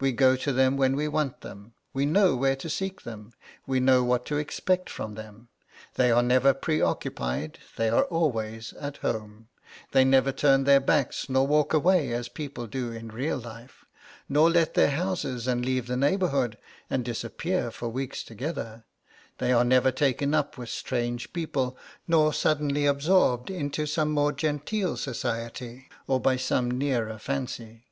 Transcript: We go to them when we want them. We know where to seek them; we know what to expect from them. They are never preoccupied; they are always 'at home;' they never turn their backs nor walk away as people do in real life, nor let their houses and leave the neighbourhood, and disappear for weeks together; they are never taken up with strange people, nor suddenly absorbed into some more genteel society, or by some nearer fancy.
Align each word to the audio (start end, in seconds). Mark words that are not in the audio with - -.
We 0.00 0.12
go 0.12 0.36
to 0.36 0.52
them 0.52 0.76
when 0.76 0.96
we 0.96 1.08
want 1.08 1.40
them. 1.40 1.72
We 1.94 2.04
know 2.04 2.36
where 2.36 2.56
to 2.56 2.68
seek 2.68 3.04
them; 3.04 3.32
we 3.66 3.80
know 3.80 4.04
what 4.04 4.26
to 4.26 4.36
expect 4.36 4.90
from 4.90 5.14
them. 5.14 5.48
They 5.94 6.10
are 6.10 6.22
never 6.22 6.52
preoccupied; 6.52 7.58
they 7.78 7.88
are 7.88 8.04
always 8.04 8.74
'at 8.74 8.98
home;' 8.98 9.48
they 9.92 10.04
never 10.04 10.30
turn 10.30 10.64
their 10.64 10.78
backs 10.78 11.30
nor 11.30 11.46
walk 11.46 11.72
away 11.72 12.12
as 12.12 12.28
people 12.28 12.66
do 12.66 12.92
in 12.92 13.08
real 13.08 13.38
life, 13.38 13.86
nor 14.28 14.50
let 14.50 14.74
their 14.74 14.90
houses 14.90 15.46
and 15.46 15.64
leave 15.64 15.86
the 15.86 15.96
neighbourhood, 15.96 16.58
and 16.90 17.02
disappear 17.02 17.70
for 17.70 17.88
weeks 17.88 18.22
together; 18.22 18.84
they 19.38 19.52
are 19.52 19.64
never 19.64 19.90
taken 19.90 20.34
up 20.34 20.58
with 20.58 20.68
strange 20.68 21.32
people, 21.32 21.78
nor 22.06 22.34
suddenly 22.34 22.84
absorbed 22.84 23.48
into 23.48 23.86
some 23.86 24.10
more 24.10 24.32
genteel 24.32 24.98
society, 24.98 25.88
or 26.06 26.20
by 26.20 26.36
some 26.36 26.70
nearer 26.70 27.16
fancy. 27.16 27.86